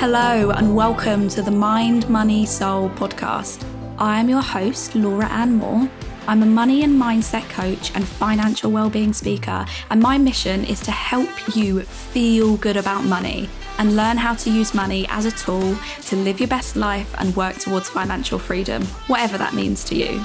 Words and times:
Hello, 0.00 0.50
and 0.52 0.74
welcome 0.74 1.28
to 1.28 1.42
the 1.42 1.50
Mind, 1.50 2.08
Money, 2.08 2.46
Soul 2.46 2.88
podcast. 2.88 3.62
I 3.98 4.18
am 4.18 4.30
your 4.30 4.40
host, 4.40 4.94
Laura 4.94 5.26
Ann 5.26 5.56
Moore. 5.56 5.90
I'm 6.26 6.42
a 6.42 6.46
money 6.46 6.84
and 6.84 6.98
mindset 6.98 7.46
coach 7.50 7.94
and 7.94 8.08
financial 8.08 8.70
well-being 8.70 9.12
speaker, 9.12 9.66
and 9.90 10.00
my 10.00 10.16
mission 10.16 10.64
is 10.64 10.80
to 10.84 10.90
help 10.90 11.28
you 11.54 11.82
feel 11.82 12.56
good 12.56 12.78
about 12.78 13.04
money 13.04 13.46
and 13.76 13.94
learn 13.94 14.16
how 14.16 14.34
to 14.36 14.50
use 14.50 14.72
money 14.72 15.04
as 15.10 15.26
a 15.26 15.32
tool 15.32 15.76
to 16.06 16.16
live 16.16 16.40
your 16.40 16.48
best 16.48 16.76
life 16.76 17.14
and 17.18 17.36
work 17.36 17.58
towards 17.58 17.90
financial 17.90 18.38
freedom, 18.38 18.82
whatever 19.06 19.36
that 19.36 19.52
means 19.52 19.84
to 19.84 19.96
you. 19.96 20.24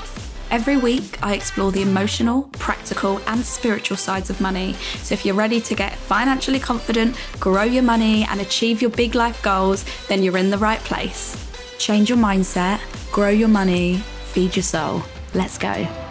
Every 0.56 0.78
week, 0.78 1.22
I 1.22 1.34
explore 1.34 1.74
the 1.74 1.82
emotional, 1.82 2.44
practical, 2.54 3.20
and 3.28 3.46
spiritual 3.46 3.98
sides 3.98 4.30
of 4.30 4.40
money. 4.40 4.72
So, 5.04 5.12
if 5.14 5.26
you're 5.26 5.36
ready 5.36 5.60
to 5.60 5.76
get 5.76 5.98
financially 5.98 6.60
confident, 6.60 7.18
grow 7.42 7.64
your 7.64 7.84
money, 7.84 8.24
and 8.30 8.40
achieve 8.40 8.82
your 8.82 8.90
big 8.90 9.16
life 9.16 9.44
goals, 9.44 9.84
then 10.08 10.24
you're 10.24 10.38
in 10.38 10.52
the 10.52 10.58
right 10.58 10.80
place. 10.80 11.36
Change 11.78 12.08
your 12.08 12.18
mindset, 12.18 12.80
grow 13.12 13.32
your 13.32 13.50
money, 13.50 13.98
feed 14.32 14.56
your 14.56 14.64
soul. 14.64 15.04
Let's 15.34 15.58
go. 15.58 16.05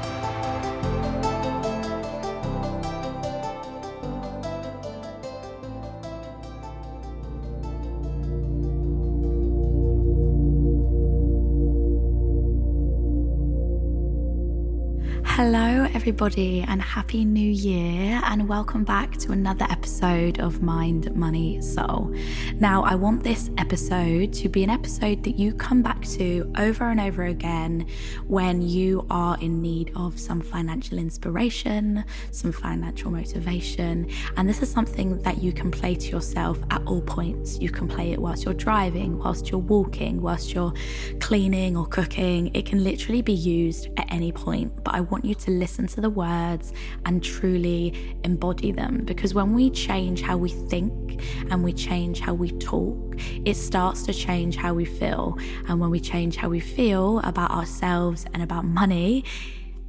Everybody, 15.94 16.64
and 16.66 16.82
Happy 16.82 17.24
New 17.24 17.48
Year, 17.48 18.20
and 18.24 18.48
welcome 18.48 18.82
back 18.82 19.16
to 19.18 19.30
another 19.30 19.64
episode 19.70 20.40
of 20.40 20.60
Mind, 20.60 21.14
Money, 21.14 21.62
Soul. 21.62 22.12
Now, 22.54 22.82
I 22.82 22.96
want 22.96 23.22
this 23.22 23.48
episode 23.58 24.32
to 24.32 24.48
be 24.48 24.64
an 24.64 24.70
episode 24.70 25.22
that 25.22 25.38
you 25.38 25.54
come 25.54 25.82
to 26.04 26.50
over 26.58 26.84
and 26.84 27.00
over 27.00 27.24
again 27.24 27.86
when 28.26 28.62
you 28.62 29.06
are 29.10 29.38
in 29.40 29.60
need 29.60 29.92
of 29.96 30.18
some 30.18 30.40
financial 30.40 30.98
inspiration, 30.98 32.04
some 32.30 32.52
financial 32.52 33.10
motivation, 33.10 34.08
and 34.36 34.48
this 34.48 34.62
is 34.62 34.70
something 34.70 35.20
that 35.22 35.42
you 35.42 35.52
can 35.52 35.70
play 35.70 35.94
to 35.94 36.08
yourself 36.10 36.58
at 36.70 36.82
all 36.86 37.02
points. 37.02 37.58
You 37.58 37.70
can 37.70 37.88
play 37.88 38.12
it 38.12 38.20
whilst 38.20 38.44
you're 38.44 38.54
driving, 38.54 39.18
whilst 39.18 39.50
you're 39.50 39.60
walking, 39.60 40.20
whilst 40.20 40.54
you're 40.54 40.72
cleaning 41.20 41.76
or 41.76 41.86
cooking. 41.86 42.54
It 42.54 42.66
can 42.66 42.82
literally 42.84 43.22
be 43.22 43.32
used 43.32 43.88
at 43.96 44.06
any 44.12 44.32
point, 44.32 44.84
but 44.84 44.94
I 44.94 45.00
want 45.00 45.24
you 45.24 45.34
to 45.34 45.50
listen 45.50 45.86
to 45.88 46.00
the 46.00 46.10
words 46.10 46.72
and 47.04 47.22
truly 47.22 48.16
embody 48.24 48.72
them. 48.72 49.04
Because 49.04 49.34
when 49.34 49.54
we 49.54 49.70
change 49.70 50.22
how 50.22 50.36
we 50.36 50.50
think 50.50 50.92
and 51.50 51.62
we 51.62 51.72
change 51.72 52.20
how 52.20 52.34
we 52.34 52.50
talk, 52.52 53.16
it 53.44 53.56
starts 53.56 54.02
to 54.04 54.12
change 54.12 54.56
how 54.56 54.74
we 54.74 54.84
feel. 54.84 55.38
And 55.68 55.80
when 55.80 55.90
we 55.90 56.00
change 56.00 56.36
how 56.36 56.48
we 56.48 56.60
feel 56.60 57.20
about 57.20 57.50
ourselves 57.50 58.26
and 58.32 58.42
about 58.42 58.64
money, 58.64 59.24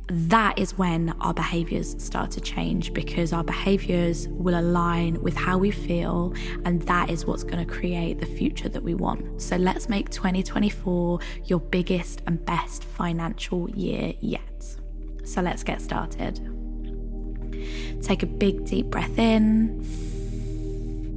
that 0.08 0.59
is 0.59 0.78
when 0.78 1.16
our 1.20 1.34
behaviors 1.34 2.02
start 2.03 2.30
to 2.31 2.42
change 2.42 2.94
because 2.94 3.34
our 3.34 3.44
behaviors 3.44 4.28
will 4.28 4.59
align 4.59 5.20
with 5.22 5.36
how 5.36 5.58
we 5.58 5.72
feel, 5.72 6.34
and 6.64 6.81
that 6.84 7.09
is 7.09 7.26
what's 7.26 7.44
going 7.44 7.66
to 7.66 7.72
create 7.73 8.20
the 8.20 8.26
future 8.26 8.70
that 8.70 8.84
we 8.84 8.94
want. 8.94 9.42
So 9.42 9.56
let's 9.56 9.90
make 9.90 10.09
2024 10.12 11.20
your 11.46 11.59
biggest 11.59 12.22
and 12.28 12.44
best 12.46 12.84
financial 12.84 13.70
year 13.72 14.14
yet. 14.20 14.78
So 15.23 15.42
let's 15.42 15.64
get 15.64 15.81
started. 15.81 16.40
Take 18.03 18.22
a 18.22 18.28
big 18.28 18.66
deep 18.66 18.88
breath 18.88 19.18
in, 19.18 19.84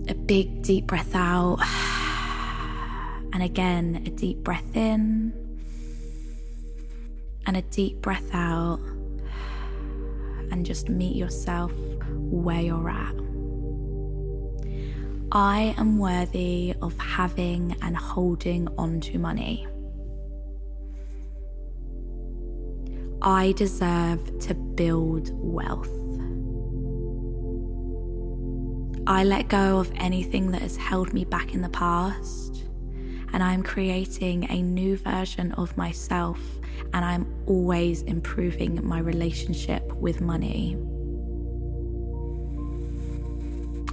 a 0.08 0.14
big 0.14 0.62
deep 0.62 0.86
breath 0.86 1.14
out, 1.14 1.58
and 3.32 3.42
again 3.42 4.02
a 4.06 4.10
deep 4.10 4.38
breath 4.38 4.76
in, 4.76 5.32
and 7.46 7.56
a 7.56 7.62
deep 7.62 8.00
breath 8.00 8.34
out, 8.34 8.80
and 10.50 10.64
just 10.64 10.88
meet 10.88 11.14
yourself 11.14 11.72
where 12.08 12.60
you're 12.60 12.88
at. 12.88 13.14
I 15.30 15.74
am 15.76 15.98
worthy 15.98 16.74
of 16.80 16.98
having 16.98 17.76
and 17.82 17.94
holding 17.94 18.66
on 18.78 19.00
to 19.00 19.18
money. 19.18 19.66
I 23.20 23.52
deserve 23.52 24.38
to 24.40 24.54
build 24.54 25.30
wealth. 25.34 26.07
I 29.08 29.24
let 29.24 29.48
go 29.48 29.78
of 29.78 29.90
anything 29.96 30.50
that 30.50 30.60
has 30.60 30.76
held 30.76 31.14
me 31.14 31.24
back 31.24 31.54
in 31.54 31.62
the 31.62 31.70
past, 31.70 32.66
and 33.32 33.42
I'm 33.42 33.62
creating 33.62 34.50
a 34.50 34.60
new 34.60 34.98
version 34.98 35.52
of 35.52 35.74
myself, 35.78 36.38
and 36.92 37.02
I'm 37.02 37.26
always 37.46 38.02
improving 38.02 38.86
my 38.86 38.98
relationship 38.98 39.90
with 39.94 40.20
money. 40.20 40.76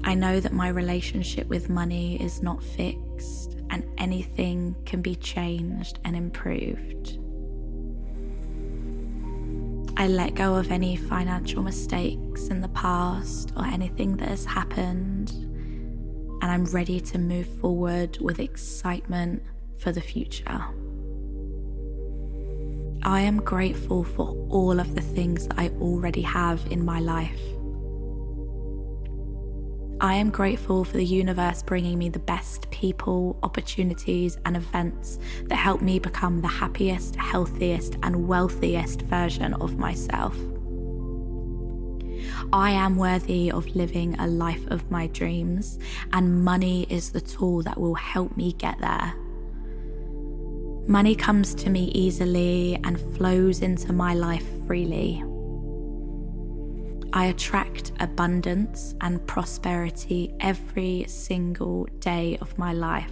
I 0.04 0.16
know 0.16 0.42
that 0.42 0.52
my 0.52 0.68
relationship 0.68 1.48
with 1.48 1.70
money 1.70 2.22
is 2.22 2.44
not 2.44 2.62
fixed, 2.62 3.56
and 3.70 3.86
anything 3.98 4.76
can 4.86 5.02
be 5.02 5.16
changed 5.16 5.98
and 6.04 6.18
improved. 6.18 7.20
I 9.98 10.08
let 10.08 10.36
go 10.36 10.56
of 10.56 10.72
any 10.72 10.98
financial 10.98 11.64
mistakes 11.64 12.48
in 12.48 12.60
the 12.60 12.68
past 12.70 13.54
or 13.56 13.66
anything 13.66 14.18
that 14.18 14.28
has 14.28 14.44
happened, 14.44 15.32
and 15.32 16.44
I'm 16.44 16.66
ready 16.66 17.00
to 17.00 17.18
move 17.18 17.48
forward 17.48 18.18
with 18.20 18.40
excitement 18.40 19.42
for 19.78 19.94
the 19.94 20.02
future. 20.02 20.66
I 23.04 23.22
am 23.22 23.38
grateful 23.38 24.04
for 24.04 24.36
all 24.50 24.80
of 24.80 24.96
the 24.96 25.02
things 25.02 25.48
that 25.48 25.60
I 25.60 25.70
already 25.80 26.24
have 26.24 26.66
in 26.72 26.84
my 26.84 27.00
life. 27.00 27.40
I 30.02 30.16
am 30.16 30.30
grateful 30.30 30.84
for 30.84 30.98
the 30.98 31.06
universe 31.06 31.64
bringing 31.64 31.98
me 31.98 32.10
the 32.10 32.20
best 32.20 32.70
people, 32.70 33.40
opportunities, 33.44 34.38
and 34.46 34.58
events 34.58 35.20
that 35.46 35.56
help 35.56 35.82
me 35.82 36.00
become 36.00 36.42
the 36.42 36.50
happiest, 36.50 37.16
healthiest, 37.16 37.96
and 38.04 38.28
wealthiest 38.28 39.04
version 39.04 39.54
of 39.54 39.78
myself. 39.78 40.36
I 42.52 42.72
am 42.72 42.98
worthy 42.98 43.50
of 43.52 43.74
living 43.74 44.20
a 44.20 44.28
life 44.28 44.68
of 44.68 44.90
my 44.92 45.08
dreams, 45.08 45.80
and 46.12 46.44
money 46.44 46.86
is 46.90 47.12
the 47.12 47.22
tool 47.22 47.62
that 47.64 47.80
will 47.80 47.96
help 47.96 48.36
me 48.36 48.52
get 48.54 48.78
there. 48.80 49.14
Money 50.88 51.16
comes 51.16 51.56
to 51.56 51.70
me 51.70 51.86
easily 51.96 52.76
and 52.84 53.00
flows 53.16 53.62
into 53.62 53.94
my 53.94 54.14
life 54.14 54.46
freely. 54.68 55.24
I 57.16 57.28
attract 57.28 57.94
abundance 58.02 58.94
and 59.00 59.26
prosperity 59.26 60.36
every 60.42 61.06
single 61.08 61.88
day 62.00 62.38
of 62.42 62.58
my 62.58 62.74
life. 62.74 63.10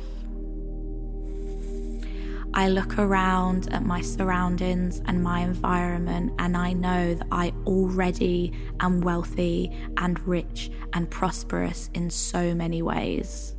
I 2.53 2.67
look 2.67 2.99
around 2.99 3.73
at 3.73 3.85
my 3.85 4.01
surroundings 4.01 5.01
and 5.05 5.23
my 5.23 5.39
environment, 5.39 6.33
and 6.37 6.57
I 6.57 6.73
know 6.73 7.13
that 7.13 7.27
I 7.31 7.53
already 7.65 8.51
am 8.81 8.99
wealthy 8.99 9.71
and 9.95 10.19
rich 10.27 10.69
and 10.91 11.09
prosperous 11.09 11.89
in 11.93 12.09
so 12.09 12.53
many 12.53 12.81
ways. 12.81 13.55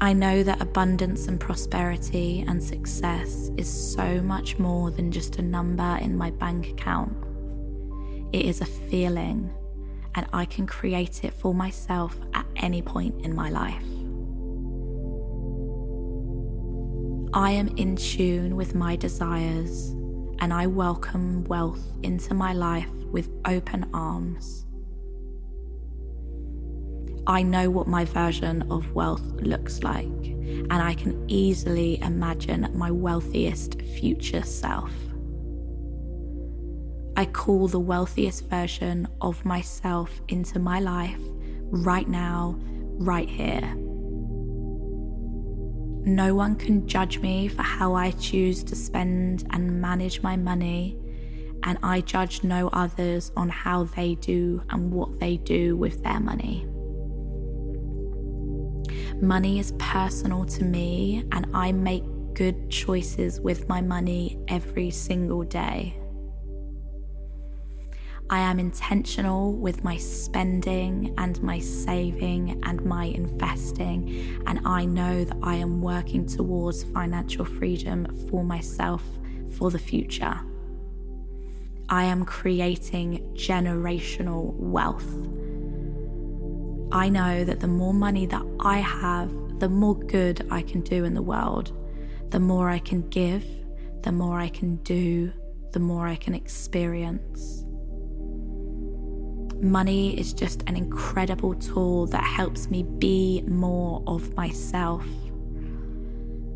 I 0.00 0.12
know 0.12 0.42
that 0.42 0.60
abundance 0.60 1.28
and 1.28 1.38
prosperity 1.38 2.44
and 2.48 2.60
success 2.60 3.52
is 3.56 3.68
so 3.68 4.20
much 4.22 4.58
more 4.58 4.90
than 4.90 5.12
just 5.12 5.38
a 5.38 5.42
number 5.42 5.98
in 6.02 6.16
my 6.16 6.32
bank 6.32 6.68
account. 6.70 7.27
It 8.30 8.44
is 8.44 8.60
a 8.60 8.66
feeling, 8.66 9.50
and 10.14 10.26
I 10.34 10.44
can 10.44 10.66
create 10.66 11.24
it 11.24 11.32
for 11.32 11.54
myself 11.54 12.14
at 12.34 12.44
any 12.56 12.82
point 12.82 13.24
in 13.24 13.34
my 13.34 13.48
life. 13.48 13.82
I 17.32 17.52
am 17.52 17.68
in 17.76 17.96
tune 17.96 18.54
with 18.54 18.74
my 18.74 18.96
desires, 18.96 19.90
and 20.40 20.52
I 20.52 20.66
welcome 20.66 21.44
wealth 21.44 21.82
into 22.02 22.34
my 22.34 22.52
life 22.52 22.90
with 23.10 23.30
open 23.46 23.88
arms. 23.94 24.66
I 27.26 27.42
know 27.42 27.70
what 27.70 27.86
my 27.86 28.04
version 28.04 28.70
of 28.70 28.92
wealth 28.92 29.24
looks 29.40 29.82
like, 29.82 30.04
and 30.04 30.72
I 30.72 30.94
can 30.94 31.24
easily 31.28 31.98
imagine 32.02 32.70
my 32.74 32.90
wealthiest 32.90 33.80
future 33.80 34.42
self. 34.42 34.92
I 37.18 37.24
call 37.24 37.66
the 37.66 37.80
wealthiest 37.80 38.44
version 38.44 39.08
of 39.20 39.44
myself 39.44 40.20
into 40.28 40.60
my 40.60 40.78
life 40.78 41.18
right 41.62 42.08
now, 42.08 42.54
right 42.60 43.28
here. 43.28 43.74
No 46.04 46.36
one 46.36 46.54
can 46.54 46.86
judge 46.86 47.18
me 47.18 47.48
for 47.48 47.62
how 47.62 47.94
I 47.96 48.12
choose 48.12 48.62
to 48.62 48.76
spend 48.76 49.48
and 49.50 49.80
manage 49.80 50.22
my 50.22 50.36
money, 50.36 50.96
and 51.64 51.76
I 51.82 52.02
judge 52.02 52.44
no 52.44 52.68
others 52.68 53.32
on 53.36 53.48
how 53.48 53.82
they 53.82 54.14
do 54.14 54.62
and 54.70 54.92
what 54.92 55.18
they 55.18 55.38
do 55.38 55.76
with 55.76 56.04
their 56.04 56.20
money. 56.20 56.68
Money 59.20 59.58
is 59.58 59.72
personal 59.80 60.44
to 60.44 60.62
me, 60.62 61.24
and 61.32 61.48
I 61.52 61.72
make 61.72 62.04
good 62.34 62.70
choices 62.70 63.40
with 63.40 63.68
my 63.68 63.80
money 63.80 64.38
every 64.46 64.90
single 64.90 65.42
day. 65.42 65.96
I 68.30 68.40
am 68.40 68.58
intentional 68.58 69.54
with 69.54 69.84
my 69.84 69.96
spending 69.96 71.14
and 71.16 71.42
my 71.42 71.58
saving 71.58 72.60
and 72.64 72.84
my 72.84 73.04
investing, 73.04 74.42
and 74.46 74.60
I 74.66 74.84
know 74.84 75.24
that 75.24 75.36
I 75.42 75.54
am 75.54 75.80
working 75.80 76.26
towards 76.26 76.84
financial 76.84 77.46
freedom 77.46 78.06
for 78.28 78.44
myself 78.44 79.02
for 79.56 79.70
the 79.70 79.78
future. 79.78 80.38
I 81.88 82.04
am 82.04 82.26
creating 82.26 83.32
generational 83.32 84.52
wealth. 84.56 85.08
I 86.92 87.08
know 87.08 87.44
that 87.44 87.60
the 87.60 87.66
more 87.66 87.94
money 87.94 88.26
that 88.26 88.44
I 88.60 88.78
have, 88.78 89.30
the 89.58 89.70
more 89.70 89.94
good 89.94 90.46
I 90.50 90.60
can 90.60 90.82
do 90.82 91.04
in 91.04 91.14
the 91.14 91.22
world. 91.22 91.72
The 92.28 92.40
more 92.40 92.68
I 92.68 92.78
can 92.78 93.08
give, 93.08 93.44
the 94.02 94.12
more 94.12 94.38
I 94.38 94.48
can 94.48 94.76
do, 94.76 95.32
the 95.72 95.80
more 95.80 96.06
I 96.06 96.16
can 96.16 96.34
experience. 96.34 97.64
Money 99.60 100.16
is 100.18 100.32
just 100.32 100.62
an 100.68 100.76
incredible 100.76 101.52
tool 101.54 102.06
that 102.06 102.22
helps 102.22 102.70
me 102.70 102.84
be 102.84 103.42
more 103.48 104.04
of 104.06 104.34
myself. 104.36 105.04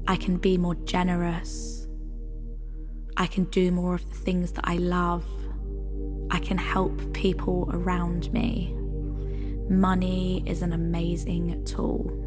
I 0.07 0.15
can 0.15 0.37
be 0.37 0.57
more 0.57 0.77
generous. 0.77 1.89
I 3.17 3.27
can 3.27 3.45
do 3.45 3.73
more 3.73 3.97
of 3.97 4.09
the 4.09 4.15
things 4.15 4.53
that 4.53 4.69
I 4.69 4.77
love. 4.77 5.25
I 6.31 6.39
can 6.39 6.57
help 6.57 7.13
people 7.13 7.69
around 7.73 8.33
me. 8.33 8.73
Money 9.69 10.45
is 10.47 10.63
an 10.63 10.73
amazing 10.73 11.65
tool. 11.65 12.19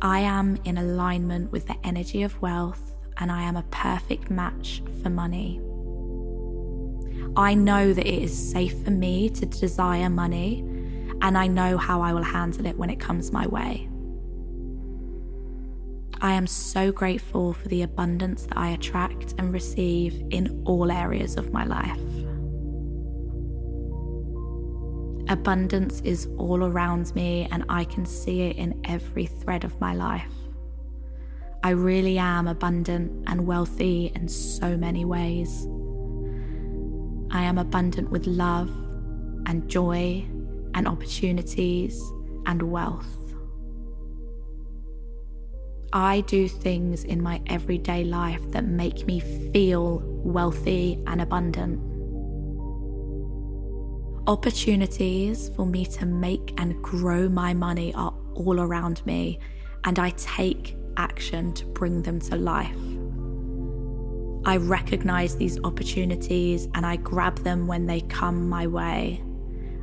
I 0.00 0.20
am 0.20 0.58
in 0.64 0.78
alignment 0.78 1.50
with 1.50 1.66
the 1.66 1.76
energy 1.82 2.22
of 2.22 2.40
wealth 2.40 2.94
and 3.16 3.32
I 3.32 3.42
am 3.42 3.56
a 3.56 3.64
perfect 3.64 4.30
match 4.30 4.80
for 5.02 5.10
money. 5.10 5.60
I 7.36 7.54
know 7.54 7.92
that 7.92 8.06
it 8.06 8.22
is 8.22 8.50
safe 8.52 8.82
for 8.84 8.90
me 8.90 9.30
to 9.30 9.46
desire 9.46 10.10
money, 10.10 10.60
and 11.22 11.36
I 11.38 11.46
know 11.46 11.78
how 11.78 12.00
I 12.00 12.12
will 12.12 12.22
handle 12.22 12.66
it 12.66 12.76
when 12.76 12.90
it 12.90 13.00
comes 13.00 13.32
my 13.32 13.46
way. 13.46 13.88
I 16.20 16.32
am 16.32 16.48
so 16.48 16.90
grateful 16.90 17.52
for 17.52 17.68
the 17.68 17.82
abundance 17.82 18.46
that 18.46 18.56
I 18.56 18.70
attract 18.70 19.34
and 19.38 19.52
receive 19.52 20.20
in 20.30 20.62
all 20.66 20.90
areas 20.90 21.36
of 21.36 21.52
my 21.52 21.64
life. 21.64 22.00
Abundance 25.28 26.00
is 26.00 26.26
all 26.38 26.64
around 26.64 27.14
me, 27.14 27.46
and 27.52 27.64
I 27.68 27.84
can 27.84 28.04
see 28.04 28.40
it 28.42 28.56
in 28.56 28.80
every 28.84 29.26
thread 29.26 29.62
of 29.62 29.80
my 29.80 29.94
life. 29.94 30.32
I 31.62 31.70
really 31.70 32.18
am 32.18 32.48
abundant 32.48 33.28
and 33.28 33.46
wealthy 33.46 34.10
in 34.14 34.26
so 34.26 34.76
many 34.76 35.04
ways. 35.04 35.68
I 37.30 37.42
am 37.42 37.58
abundant 37.58 38.10
with 38.10 38.26
love 38.26 38.68
and 39.46 39.68
joy 39.68 40.24
and 40.74 40.88
opportunities 40.88 42.00
and 42.46 42.62
wealth. 42.62 43.16
I 45.92 46.20
do 46.22 46.48
things 46.48 47.04
in 47.04 47.22
my 47.22 47.40
everyday 47.46 48.04
life 48.04 48.42
that 48.52 48.64
make 48.64 49.06
me 49.06 49.20
feel 49.20 50.02
wealthy 50.04 51.02
and 51.06 51.22
abundant. 51.22 51.80
Opportunities 54.26 55.50
for 55.56 55.64
me 55.64 55.86
to 55.86 56.04
make 56.04 56.52
and 56.58 56.82
grow 56.82 57.28
my 57.28 57.54
money 57.54 57.94
are 57.94 58.14
all 58.34 58.60
around 58.60 59.04
me, 59.06 59.38
and 59.84 59.98
I 59.98 60.10
take 60.10 60.76
action 60.98 61.54
to 61.54 61.64
bring 61.64 62.02
them 62.02 62.20
to 62.20 62.36
life. 62.36 62.76
I 64.44 64.56
recognize 64.56 65.36
these 65.36 65.58
opportunities 65.64 66.68
and 66.74 66.86
I 66.86 66.96
grab 66.96 67.38
them 67.40 67.66
when 67.66 67.86
they 67.86 68.00
come 68.02 68.48
my 68.48 68.66
way. 68.66 69.22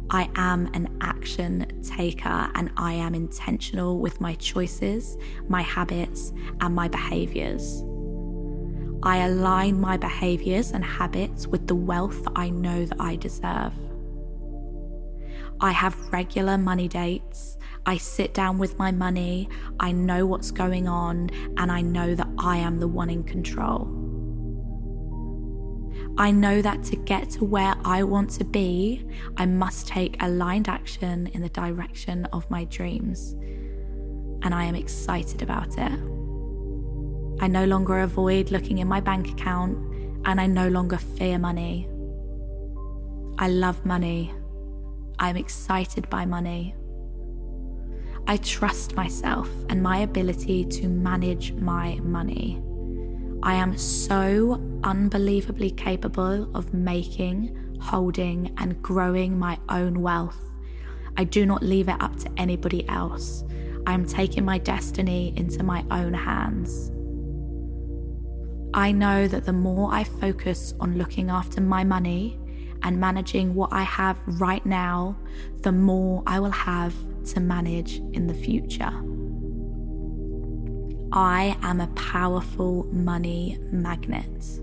I 0.10 0.30
am 0.36 0.70
an 0.74 0.98
action 1.02 1.82
taker 1.84 2.50
and 2.56 2.72
I 2.78 2.94
am 2.94 3.16
intentional 3.16 4.00
with 4.00 4.22
my 4.22 4.36
choices, 4.36 5.18
my 5.48 5.62
habits, 5.62 6.32
and 6.62 6.76
my 6.76 6.88
behaviors. 6.88 7.84
I 9.04 9.18
align 9.18 9.80
my 9.80 9.98
behaviors 9.98 10.72
and 10.72 10.84
habits 10.84 11.48
with 11.48 11.68
the 11.68 11.76
wealth 11.76 12.28
I 12.36 12.50
know 12.50 12.86
that 12.86 13.00
I 13.00 13.16
deserve. 13.16 13.74
I 15.62 15.72
have 15.72 15.96
regular 16.12 16.58
money 16.58 16.88
dates. 16.88 17.58
I 17.86 17.98
sit 17.98 18.34
down 18.34 18.58
with 18.58 18.78
my 18.78 18.92
money. 18.92 19.48
I 19.80 19.92
know 19.92 20.26
what's 20.26 20.52
going 20.52 20.88
on, 20.88 21.30
and 21.58 21.72
I 21.72 21.82
know 21.82 22.16
that 22.16 22.28
I 22.38 22.58
am 22.58 22.80
the 22.80 22.88
one 22.88 23.10
in 23.10 23.24
control. 23.24 24.05
I 26.18 26.32
know 26.32 26.62
that 26.62 26.82
to 26.86 26.96
get 26.96 27.30
to 27.32 27.44
where 27.44 27.76
I 27.84 28.04
want 28.04 28.30
to 28.32 28.46
be, 28.46 29.06
I 29.36 29.46
must 29.46 29.88
take 29.88 30.22
aligned 30.24 30.70
action 30.70 31.28
in 31.28 31.42
the 31.42 31.50
direction 31.50 32.26
of 32.32 32.50
my 32.50 32.64
dreams. 32.66 33.34
And 34.42 34.54
I 34.56 34.64
am 34.64 34.76
excited 34.76 35.42
about 35.42 35.78
it. 35.78 35.92
I 37.42 37.48
no 37.48 37.66
longer 37.66 38.00
avoid 38.00 38.52
looking 38.52 38.78
in 38.78 38.88
my 38.88 39.02
bank 39.02 39.30
account, 39.30 39.78
and 40.24 40.40
I 40.40 40.48
no 40.48 40.70
longer 40.70 40.98
fear 40.98 41.38
money. 41.38 41.90
I 43.38 43.50
love 43.50 43.86
money. 43.86 44.34
I'm 45.20 45.36
excited 45.36 46.10
by 46.10 46.26
money. 46.26 46.76
I 48.28 48.38
trust 48.38 48.96
myself 48.96 49.50
and 49.70 49.84
my 49.84 50.00
ability 50.00 50.66
to 50.66 50.88
manage 50.88 51.52
my 51.52 52.00
money. 52.02 52.62
I 53.46 53.54
am 53.54 53.78
so 53.78 54.60
unbelievably 54.84 55.72
capable 55.72 56.50
of 56.56 56.74
making, 56.74 57.78
holding, 57.80 58.52
and 58.58 58.82
growing 58.82 59.38
my 59.38 59.60
own 59.70 60.02
wealth. 60.02 60.42
I 61.16 61.26
do 61.26 61.46
not 61.46 61.62
leave 61.62 61.88
it 61.88 62.02
up 62.02 62.16
to 62.22 62.32
anybody 62.38 62.90
else. 62.90 63.44
I 63.86 63.94
am 63.94 64.04
taking 64.04 64.46
my 64.46 64.58
destiny 64.58 65.32
into 65.38 65.62
my 65.62 65.86
own 65.92 66.12
hands. 66.16 66.92
I 68.74 68.92
know 68.92 69.28
that 69.28 69.46
the 69.46 69.54
more 69.54 69.94
I 69.94 70.06
focus 70.06 70.74
on 70.80 70.98
looking 70.98 71.30
after 71.30 71.62
my 71.62 71.84
money 71.84 72.40
and 72.82 73.00
managing 73.00 73.54
what 73.54 73.72
I 73.72 73.84
have 73.84 74.18
right 74.26 74.66
now, 74.66 75.20
the 75.62 75.72
more 75.72 76.24
I 76.26 76.40
will 76.40 76.50
have 76.50 76.96
to 77.26 77.40
manage 77.40 77.98
in 78.14 78.26
the 78.26 78.34
future. 78.34 78.92
I 81.18 81.58
am 81.62 81.80
a 81.80 81.88
powerful 81.96 82.88
money 82.92 83.58
magnet. 83.72 84.60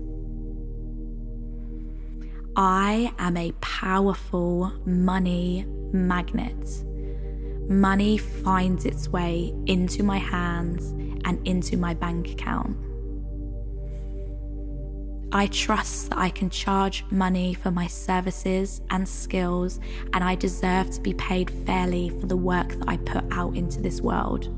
I 2.55 3.11
am 3.17 3.35
a 3.37 3.53
powerful 3.53 4.71
money 4.85 5.65
magnet. 5.91 6.85
Money 7.67 8.19
finds 8.19 8.85
its 8.85 9.09
way 9.09 9.51
into 9.65 10.03
my 10.03 10.19
hands 10.19 10.91
and 11.25 11.39
into 11.47 11.75
my 11.75 11.95
bank 11.95 12.29
account. 12.29 12.77
I 15.31 15.47
trust 15.47 16.11
that 16.11 16.19
I 16.19 16.29
can 16.29 16.51
charge 16.51 17.03
money 17.09 17.55
for 17.55 17.71
my 17.71 17.87
services 17.87 18.79
and 18.91 19.09
skills, 19.09 19.79
and 20.13 20.23
I 20.23 20.35
deserve 20.35 20.91
to 20.91 21.01
be 21.01 21.15
paid 21.15 21.49
fairly 21.65 22.09
for 22.09 22.27
the 22.27 22.37
work 22.37 22.69
that 22.73 22.87
I 22.87 22.97
put 22.97 23.23
out 23.31 23.55
into 23.55 23.81
this 23.81 24.01
world. 24.01 24.55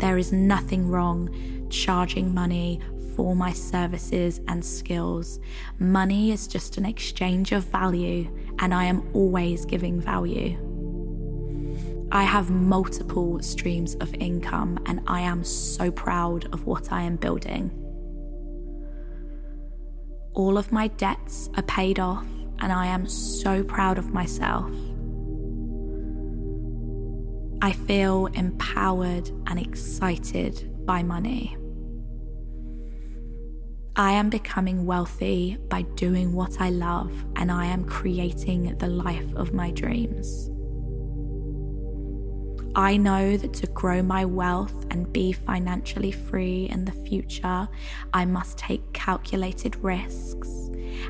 There 0.00 0.16
is 0.16 0.32
nothing 0.32 0.88
wrong 0.88 1.68
charging 1.68 2.34
money 2.34 2.80
for 3.14 3.36
my 3.36 3.52
services 3.52 4.40
and 4.48 4.64
skills. 4.64 5.38
Money 5.78 6.32
is 6.32 6.46
just 6.46 6.78
an 6.78 6.86
exchange 6.86 7.52
of 7.52 7.64
value, 7.64 8.30
and 8.60 8.72
I 8.72 8.84
am 8.84 9.08
always 9.12 9.66
giving 9.66 10.00
value. 10.00 10.56
I 12.12 12.22
have 12.22 12.50
multiple 12.50 13.40
streams 13.42 13.94
of 13.96 14.14
income, 14.14 14.78
and 14.86 15.02
I 15.06 15.20
am 15.20 15.44
so 15.44 15.90
proud 15.90 16.52
of 16.52 16.66
what 16.66 16.92
I 16.92 17.02
am 17.02 17.16
building. 17.16 17.70
All 20.32 20.56
of 20.56 20.72
my 20.72 20.88
debts 20.88 21.50
are 21.56 21.62
paid 21.62 22.00
off, 22.00 22.26
and 22.60 22.72
I 22.72 22.86
am 22.86 23.06
so 23.06 23.62
proud 23.62 23.98
of 23.98 24.14
myself. 24.14 24.72
I 27.62 27.72
feel 27.72 28.26
empowered 28.26 29.28
and 29.46 29.60
excited 29.60 30.86
by 30.86 31.02
money. 31.02 31.56
I 33.96 34.12
am 34.12 34.30
becoming 34.30 34.86
wealthy 34.86 35.58
by 35.68 35.82
doing 35.82 36.32
what 36.32 36.58
I 36.58 36.70
love, 36.70 37.12
and 37.36 37.52
I 37.52 37.66
am 37.66 37.84
creating 37.84 38.78
the 38.78 38.86
life 38.86 39.34
of 39.34 39.52
my 39.52 39.72
dreams. 39.72 40.48
I 42.74 42.96
know 42.96 43.36
that 43.36 43.52
to 43.54 43.66
grow 43.66 44.00
my 44.00 44.24
wealth 44.24 44.86
and 44.90 45.12
be 45.12 45.32
financially 45.32 46.12
free 46.12 46.66
in 46.70 46.86
the 46.86 46.92
future, 46.92 47.68
I 48.14 48.24
must 48.24 48.56
take 48.56 48.92
calculated 48.94 49.76
risks 49.84 50.48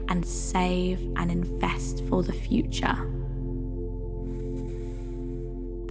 and 0.09 0.26
save 0.26 1.00
and 1.16 1.30
invest 1.30 2.02
for 2.09 2.25
the 2.25 2.33
future. 2.33 3.20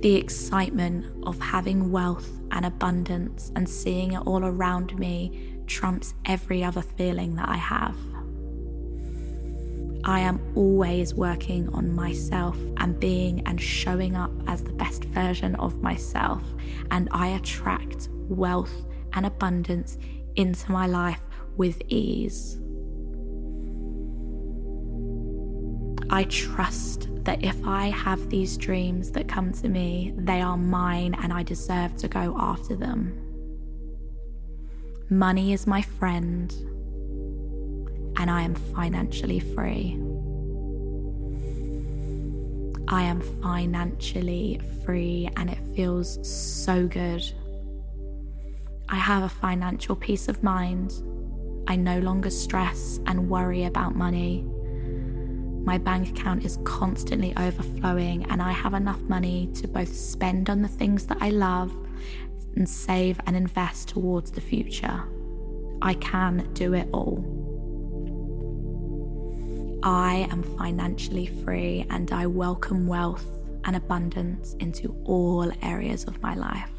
The 0.02 0.16
excitement 0.16 1.06
of 1.28 1.40
having 1.40 1.92
wealth 1.92 2.30
and 2.52 2.66
abundance 2.66 3.52
and 3.56 3.68
seeing 3.68 4.14
it 4.14 4.20
all 4.20 4.46
around 4.46 4.98
me 4.98 5.60
trumps 5.68 6.14
every 6.26 6.64
other 6.64 6.82
feeling 6.82 7.36
that 7.36 7.50
I 7.50 7.58
have. 7.58 7.98
I 10.06 10.22
am 10.22 10.40
always 10.56 11.14
working 11.14 11.68
on 11.74 11.94
myself 11.94 12.58
and 12.78 12.98
being 12.98 13.46
and 13.46 13.60
showing 13.60 14.16
up 14.16 14.32
as 14.48 14.64
the 14.64 14.72
best 14.72 15.04
version 15.06 15.56
of 15.56 15.82
myself, 15.82 16.42
and 16.92 17.10
I 17.12 17.28
attract 17.28 18.08
wealth 18.30 18.86
and 19.14 19.26
abundance 19.26 19.98
into 20.38 20.72
my 20.72 20.88
life 20.88 21.22
with 21.58 21.82
ease. 21.90 22.58
I 26.10 26.24
trust 26.24 27.10
that 27.30 27.44
if 27.44 27.64
I 27.64 27.90
have 27.90 28.32
these 28.32 28.58
dreams 28.58 29.12
that 29.12 29.28
come 29.28 29.54
to 29.54 29.70
me, 29.70 30.16
they 30.18 30.42
are 30.42 30.58
mine 30.58 31.16
and 31.22 31.32
I 31.32 31.44
deserve 31.44 31.96
to 31.98 32.08
go 32.08 32.36
after 32.40 32.76
them. 32.76 33.14
Money 35.12 35.54
is 35.54 35.68
my 35.68 35.84
friend, 35.84 36.52
and 38.18 38.32
I 38.32 38.42
am 38.42 38.56
financially 38.56 39.40
free. 39.40 40.00
I 42.88 43.04
am 43.04 43.22
financially 43.44 44.60
free, 44.84 45.30
and 45.38 45.52
it 45.52 45.60
feels 45.76 46.18
so 46.28 46.88
good. 46.88 47.24
I 48.90 48.96
have 48.96 49.22
a 49.22 49.30
financial 49.30 49.96
peace 49.96 50.30
of 50.30 50.42
mind. 50.42 50.96
I 51.68 51.76
no 51.76 52.00
longer 52.00 52.32
stress 52.32 53.00
and 53.06 53.30
worry 53.30 53.66
about 53.66 53.96
money. 53.96 54.48
My 55.70 55.78
bank 55.78 56.10
account 56.10 56.46
is 56.46 56.58
constantly 56.64 57.32
overflowing, 57.38 58.26
and 58.32 58.42
I 58.42 58.54
have 58.54 58.74
enough 58.74 59.00
money 59.02 59.52
to 59.54 59.68
both 59.68 59.96
spend 59.96 60.50
on 60.50 60.64
the 60.64 60.68
things 60.68 61.06
that 61.06 61.20
I 61.22 61.30
love 61.30 61.72
and 62.56 62.68
save 62.68 63.22
and 63.28 63.36
invest 63.36 63.90
towards 63.90 64.32
the 64.32 64.42
future. 64.42 65.04
I 65.80 65.94
can 65.94 66.52
do 66.54 66.74
it 66.74 66.90
all. 66.92 67.24
I 69.84 70.28
am 70.32 70.42
financially 70.58 71.28
free 71.28 71.86
and 71.92 72.12
I 72.12 72.26
welcome 72.26 72.88
wealth 72.88 73.28
and 73.64 73.76
abundance 73.76 74.56
into 74.60 74.96
all 75.06 75.52
areas 75.62 76.06
of 76.06 76.20
my 76.24 76.34
life 76.34 76.72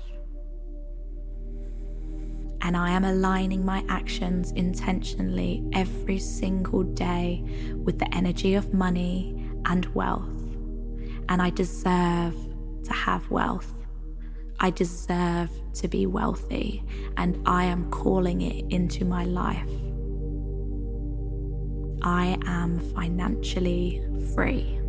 and 2.62 2.76
I 2.76 2.90
am 2.90 3.04
aligning 3.04 3.64
my 3.64 3.84
actions 3.88 4.52
intentionally 4.52 5.64
every 5.72 6.18
single 6.18 6.82
day 6.82 7.42
with 7.84 7.98
the 7.98 8.12
energy 8.14 8.54
of 8.54 8.74
money 8.74 9.48
and 9.66 9.86
wealth. 9.94 10.28
And 11.28 11.40
I 11.40 11.50
deserve 11.50 12.34
to 12.84 12.92
have 12.92 13.30
wealth. 13.30 13.72
I 14.58 14.70
deserve 14.70 15.50
to 15.74 15.88
be 15.88 16.04
wealthy, 16.06 16.84
and 17.16 17.40
I 17.46 17.64
am 17.64 17.90
calling 17.90 18.42
it 18.42 18.66
into 18.70 19.04
my 19.04 19.24
life. 19.24 19.70
I 22.02 22.38
am 22.46 22.78
financially 22.94 24.02
free. 24.34 24.79